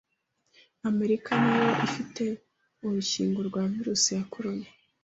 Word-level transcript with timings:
America 0.89 1.31
niyo 1.41 1.69
ifite 1.85 2.23
urukingo 2.85 3.39
rwa 3.47 3.63
virus 3.73 4.03
ya 4.17 4.21
corona 4.33 4.67